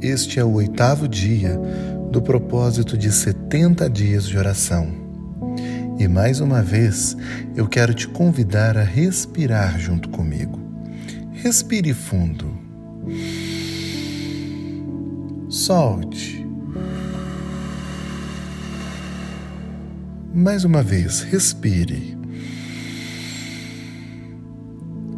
[0.00, 1.58] Este é o oitavo dia
[2.10, 4.88] do propósito de 70 dias de oração.
[5.98, 7.16] E mais uma vez,
[7.56, 10.60] eu quero te convidar a respirar junto comigo.
[11.32, 12.46] Respire fundo.
[15.48, 16.46] Solte.
[20.34, 22.18] Mais uma vez, respire.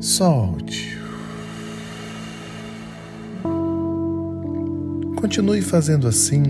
[0.00, 0.97] Solte.
[5.20, 6.44] Continue fazendo assim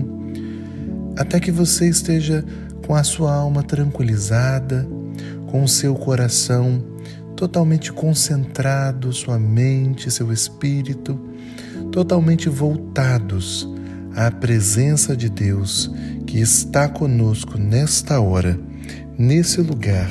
[1.17, 2.45] até que você esteja
[2.85, 4.87] com a sua alma tranquilizada,
[5.47, 6.83] com o seu coração
[7.35, 11.19] totalmente concentrado, sua mente, seu espírito
[11.91, 13.67] totalmente voltados
[14.15, 15.91] à presença de Deus
[16.27, 18.59] que está conosco nesta hora,
[19.17, 20.09] nesse lugar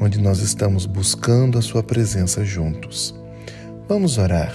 [0.00, 3.14] onde nós estamos buscando a Sua presença juntos.
[3.88, 4.52] Vamos orar.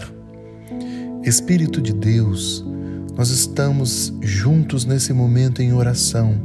[1.24, 2.66] Espírito de Deus,
[3.15, 6.35] nós estamos juntos nesse momento em oração,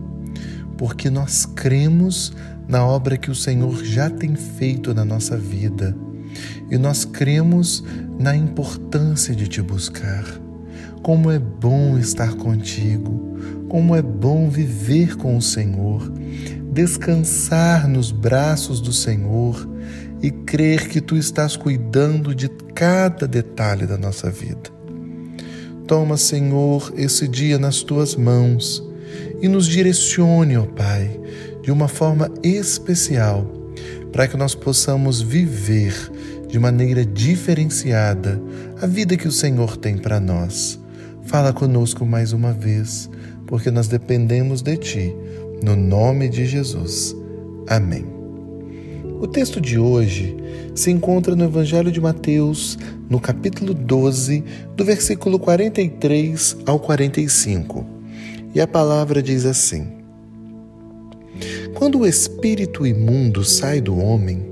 [0.77, 2.33] porque nós cremos
[2.69, 5.97] na obra que o Senhor já tem feito na nossa vida
[6.70, 7.84] e nós cremos
[8.19, 10.25] na importância de te buscar.
[11.03, 16.12] Como é bom estar contigo, como é bom viver com o Senhor,
[16.73, 19.69] descansar nos braços do Senhor
[20.20, 24.76] e crer que tu estás cuidando de cada detalhe da nossa vida.
[25.87, 28.83] Toma, Senhor, esse dia nas tuas mãos
[29.41, 31.20] e nos direcione, ó Pai,
[31.62, 33.47] de uma forma especial,
[34.11, 35.95] para que nós possamos viver
[36.48, 38.41] de maneira diferenciada
[38.81, 40.79] a vida que o Senhor tem para nós.
[41.23, 43.09] Fala conosco mais uma vez,
[43.47, 45.14] porque nós dependemos de Ti,
[45.62, 47.14] no nome de Jesus.
[47.69, 48.16] Amém.
[49.19, 50.36] O texto de hoje
[50.75, 52.78] se encontra no Evangelho de Mateus,
[53.09, 54.45] no capítulo 12,
[54.77, 57.86] do versículo 43 ao 45.
[58.55, 59.86] E a palavra diz assim:
[61.73, 64.42] Quando o espírito imundo sai do homem,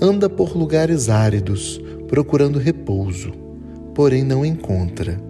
[0.00, 3.32] anda por lugares áridos, procurando repouso,
[3.94, 5.20] porém não encontra.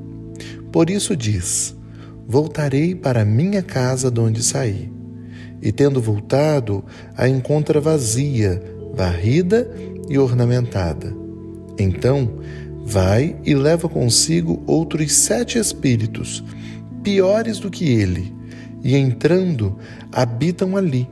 [0.71, 1.75] Por isso diz:
[2.25, 5.00] Voltarei para minha casa de onde saí
[5.62, 6.84] e, tendo voltado,
[7.16, 8.62] a encontra vazia,
[8.94, 9.71] varrida
[10.09, 11.15] e ornamentada.
[11.78, 12.38] Então
[12.84, 16.43] vai e leva consigo outros sete espíritos,
[17.03, 18.34] piores do que ele,
[18.82, 19.78] e entrando,
[20.12, 21.09] habitam ali.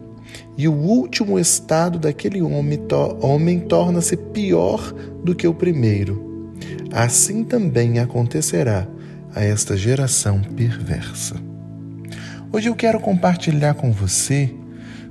[0.56, 4.92] E o último estado daquele homem, to homem torna-se pior
[5.22, 6.52] do que o primeiro.
[6.92, 8.88] Assim também acontecerá
[9.34, 11.36] a esta geração perversa.
[12.50, 14.54] Hoje eu quero compartilhar com você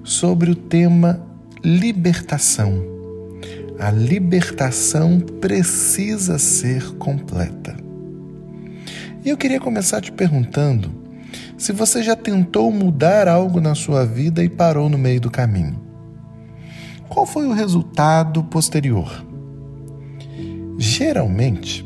[0.03, 1.23] sobre o tema
[1.63, 2.83] libertação.
[3.79, 7.77] A libertação precisa ser completa.
[9.23, 10.91] E eu queria começar te perguntando
[11.59, 15.79] se você já tentou mudar algo na sua vida e parou no meio do caminho.
[17.07, 19.23] Qual foi o resultado posterior?
[20.79, 21.85] Geralmente,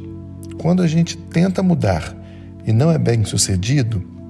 [0.61, 2.15] quando a gente tenta mudar
[2.65, 4.20] e não é bem sucedido,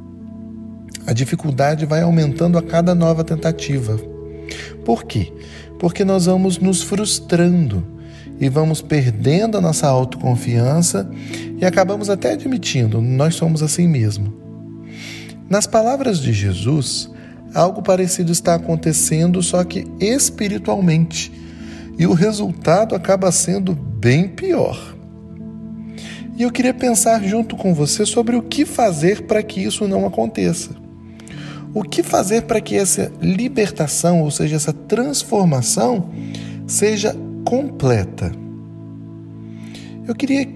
[1.05, 3.97] a dificuldade vai aumentando a cada nova tentativa.
[4.85, 5.31] Por quê?
[5.79, 7.85] Porque nós vamos nos frustrando
[8.39, 11.09] e vamos perdendo a nossa autoconfiança
[11.59, 14.33] e acabamos até admitindo, nós somos assim mesmo.
[15.49, 17.09] Nas palavras de Jesus,
[17.53, 21.31] algo parecido está acontecendo, só que espiritualmente,
[21.99, 24.95] e o resultado acaba sendo bem pior.
[26.37, 30.07] E eu queria pensar junto com você sobre o que fazer para que isso não
[30.07, 30.71] aconteça.
[31.73, 36.09] O que fazer para que essa libertação, ou seja, essa transformação,
[36.67, 37.15] seja
[37.45, 38.31] completa?
[40.05, 40.47] Eu queria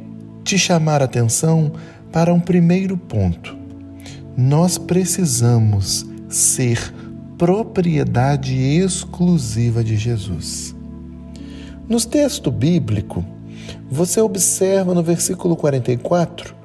[0.43, 1.71] te chamar a atenção
[2.11, 3.55] para um primeiro ponto.
[4.35, 6.93] Nós precisamos ser
[7.37, 10.75] propriedade exclusiva de Jesus.
[11.87, 13.23] No texto bíblico,
[13.89, 16.55] você observa no versículo 44,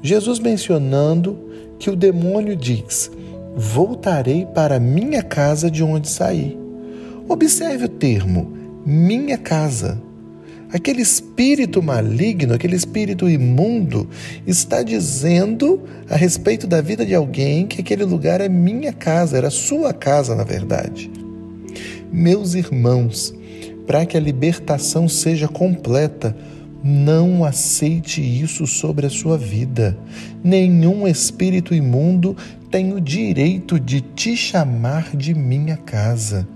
[0.00, 1.38] Jesus mencionando
[1.78, 3.10] que o demônio diz:
[3.54, 6.58] voltarei para minha casa de onde saí.
[7.28, 8.52] Observe o termo
[8.84, 10.00] minha casa.
[10.72, 14.08] Aquele espírito maligno, aquele espírito imundo,
[14.46, 19.50] está dizendo a respeito da vida de alguém que aquele lugar é minha casa, era
[19.50, 21.10] sua casa, na verdade.
[22.10, 23.34] Meus irmãos,
[23.86, 26.34] para que a libertação seja completa,
[26.82, 29.96] não aceite isso sobre a sua vida.
[30.42, 32.36] Nenhum espírito imundo
[32.70, 36.48] tem o direito de te chamar de minha casa.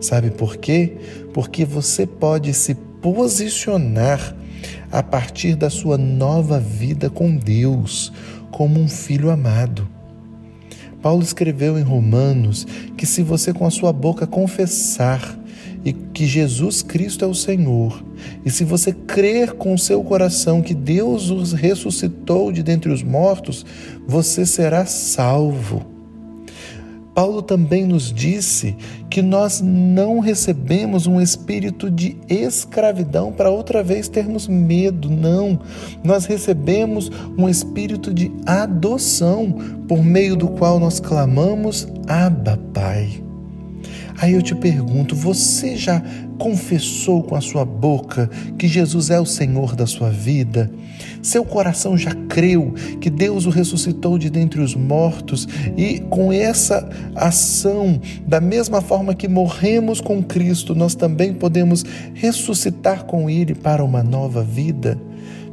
[0.00, 0.96] Sabe por quê?
[1.32, 4.36] Porque você pode se posicionar
[4.90, 8.12] a partir da sua nova vida com Deus,
[8.50, 9.88] como um filho amado.
[11.00, 15.36] Paulo escreveu em Romanos que se você com a sua boca confessar
[15.84, 18.02] e que Jesus Cristo é o Senhor,
[18.44, 23.64] e se você crer com seu coração que Deus os ressuscitou de dentre os mortos,
[24.06, 25.92] você será salvo.
[27.14, 28.74] Paulo também nos disse
[29.10, 35.60] que nós não recebemos um espírito de escravidão para outra vez termos medo, não.
[36.02, 39.52] Nós recebemos um espírito de adoção,
[39.86, 43.21] por meio do qual nós clamamos: Abba, Pai.
[44.18, 46.02] Aí eu te pergunto: você já
[46.38, 48.28] confessou com a sua boca
[48.58, 50.70] que Jesus é o Senhor da sua vida?
[51.22, 56.88] Seu coração já creu que Deus o ressuscitou de dentre os mortos e com essa
[57.14, 63.84] ação, da mesma forma que morremos com Cristo, nós também podemos ressuscitar com Ele para
[63.84, 64.98] uma nova vida?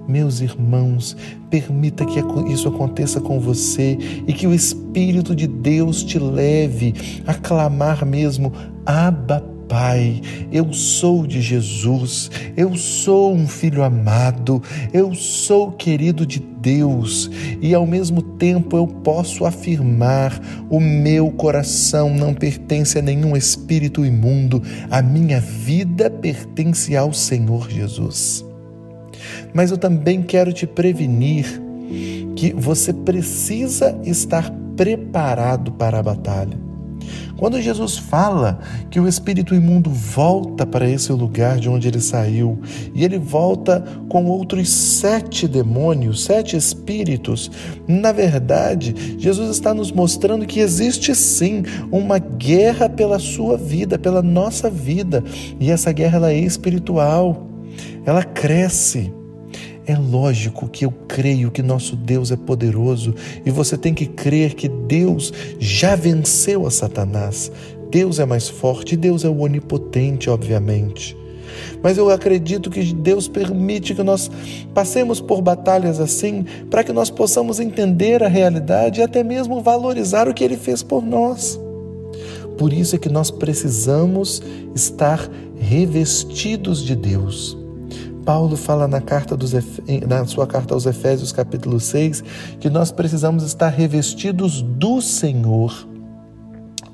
[0.10, 1.16] Meus irmãos,
[1.52, 2.20] permita que
[2.52, 3.96] isso aconteça com você
[4.26, 6.96] e que o Espírito de Deus te leve
[7.28, 8.52] a clamar mesmo:
[8.84, 10.20] Abba, Pai,
[10.52, 17.30] eu sou de Jesus, eu sou um filho amado, eu sou querido de Deus
[17.62, 20.42] e ao mesmo tempo eu posso afirmar:
[20.72, 24.60] o meu coração não pertence a nenhum espírito imundo,
[24.90, 28.49] a minha vida pertence ao Senhor Jesus.
[29.54, 31.62] Mas eu também quero te prevenir
[32.36, 36.70] que você precisa estar preparado para a batalha.
[37.40, 38.60] Quando Jesus fala
[38.90, 42.60] que o espírito imundo volta para esse lugar de onde ele saiu,
[42.94, 47.50] e ele volta com outros sete demônios, sete espíritos,
[47.88, 54.22] na verdade, Jesus está nos mostrando que existe sim uma guerra pela sua vida, pela
[54.22, 55.24] nossa vida,
[55.62, 57.48] e essa guerra ela é espiritual,
[58.06, 59.14] ela cresce.
[59.86, 64.54] É lógico que eu creio que nosso Deus é poderoso e você tem que crer
[64.54, 67.52] que Deus já venceu a Satanás.
[67.90, 71.18] Deus é mais forte, Deus é o onipotente, obviamente.
[71.82, 74.30] Mas eu acredito que Deus permite que nós
[74.74, 80.28] passemos por batalhas assim para que nós possamos entender a realidade e até mesmo valorizar
[80.28, 81.60] o que Ele fez por nós.
[82.58, 84.42] Por isso é que nós precisamos
[84.76, 87.58] estar revestidos de Deus.
[88.26, 89.54] Paulo fala na, carta dos,
[90.08, 92.24] na sua carta aos Efésios, capítulo 6,
[92.60, 95.88] que nós precisamos estar revestidos do Senhor.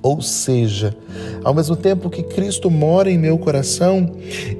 [0.02, 0.96] Ou seja,
[1.44, 4.16] ao mesmo tempo que Cristo mora em meu coração,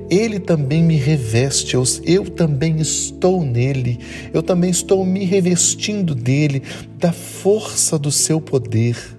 [0.10, 4.00] Ele também me reveste, eu, eu também estou nele,
[4.34, 6.64] eu também estou me revestindo dele,
[6.98, 9.15] da força do seu poder.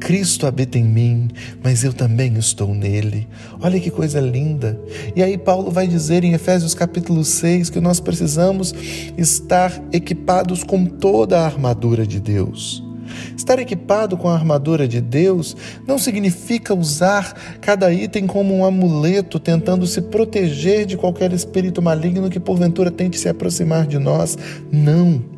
[0.00, 1.28] Cristo habita em mim,
[1.62, 3.26] mas eu também estou nele.
[3.60, 4.78] Olha que coisa linda.
[5.14, 8.74] E aí Paulo vai dizer em Efésios capítulo 6 que nós precisamos
[9.16, 12.84] estar equipados com toda a armadura de Deus.
[13.36, 15.56] Estar equipado com a armadura de Deus
[15.86, 22.30] não significa usar cada item como um amuleto tentando se proteger de qualquer espírito maligno
[22.30, 24.36] que porventura tente se aproximar de nós.
[24.70, 25.35] Não.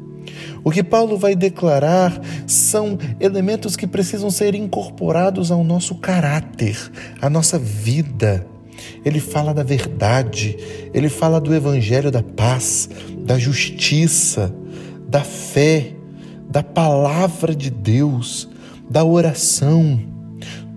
[0.65, 6.77] O que Paulo vai declarar são elementos que precisam ser incorporados ao nosso caráter,
[7.21, 8.47] à nossa vida.
[9.05, 10.57] Ele fala da verdade,
[10.93, 12.89] ele fala do evangelho da paz,
[13.25, 14.55] da justiça,
[15.09, 15.93] da fé,
[16.49, 18.49] da palavra de Deus,
[18.89, 20.01] da oração.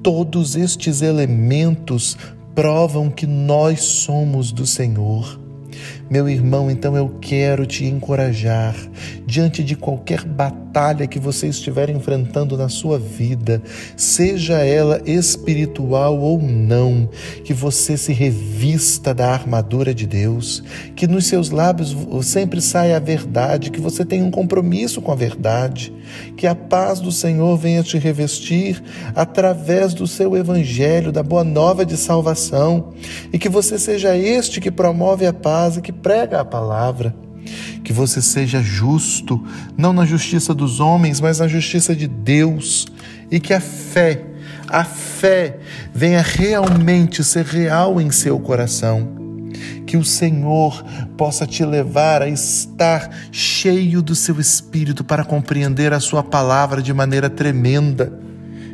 [0.04, 2.18] Todos estes elementos
[2.56, 5.40] provam que nós somos do Senhor.
[6.12, 8.76] Meu irmão, então eu quero te encorajar
[9.26, 13.62] diante de qualquer batalha que você estiver enfrentando na sua vida,
[13.96, 17.10] seja ela espiritual ou não,
[17.46, 20.62] que você se revista da armadura de Deus,
[20.98, 25.16] que nos seus lábios sempre saia a verdade, que você tenha um compromisso com a
[25.16, 25.94] verdade,
[26.36, 28.84] que a paz do Senhor venha te revestir
[29.16, 32.90] através do seu evangelho, da boa nova de salvação,
[33.32, 37.16] e que você seja este que promove a paz e que prega a palavra.
[37.84, 39.44] Que você seja justo,
[39.78, 42.88] não na justiça dos homens, mas na justiça de Deus.
[43.30, 44.24] E que a fé,
[44.68, 45.58] a fé
[45.94, 49.10] venha realmente ser real em seu coração.
[49.86, 50.84] Que o Senhor
[51.18, 56.94] possa te levar a estar cheio do seu espírito para compreender a sua palavra de
[56.94, 58.14] maneira tremenda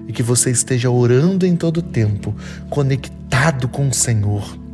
[0.08, 2.36] e que você esteja orando em todo tempo,
[2.70, 4.67] conectado com o Senhor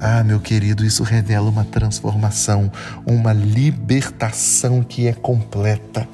[0.00, 2.70] ah, meu querido, isso revela uma transformação,
[3.06, 6.06] uma libertação que é completa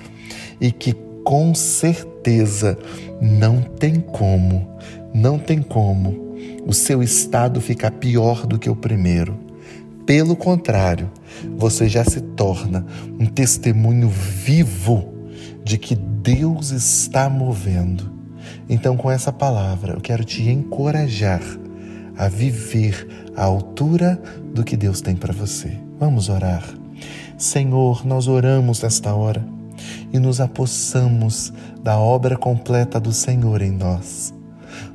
[0.61, 0.93] e que
[1.25, 2.79] com certeza
[3.21, 4.69] não tem como,
[5.13, 9.39] não tem como o seu estado ficar pior do que o primeiro.
[10.07, 11.11] Pelo contrário,
[11.57, 12.87] você já se torna
[13.19, 15.13] um testemunho vivo
[15.65, 18.13] de que Deus está movendo.
[18.69, 21.41] Então, com essa palavra, eu quero te encorajar
[22.17, 24.21] a viver à altura
[24.55, 25.77] do que Deus tem para você.
[25.99, 26.63] Vamos orar.
[27.39, 29.45] Senhor, nós oramos nesta hora
[30.13, 31.53] e nos apossamos
[31.83, 34.33] da obra completa do Senhor em nós.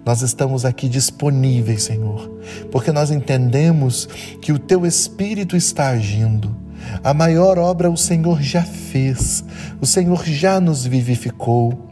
[0.06, 2.40] Nós estamos aqui disponíveis, Senhor,
[2.72, 4.08] porque nós entendemos
[4.42, 6.56] que o Teu Espírito está agindo.
[7.04, 9.44] A maior obra o Senhor já fez,
[9.82, 11.86] o Senhor já nos vivificou.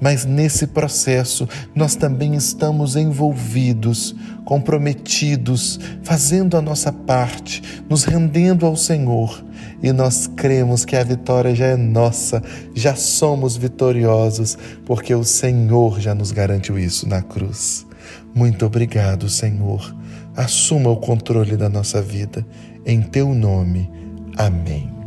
[0.00, 4.16] Mas nesse processo nós também estamos envolvidos,
[4.48, 9.44] comprometidos, fazendo a nossa parte, nos rendendo ao Senhor.
[9.82, 12.42] E nós cremos que a vitória já é nossa,
[12.74, 17.86] já somos vitoriosos, porque o Senhor já nos garantiu isso na cruz.
[18.34, 19.94] Muito obrigado, Senhor.
[20.34, 22.42] Assuma o controle da nossa vida.
[22.86, 23.90] Em teu nome.
[24.34, 24.97] Amém.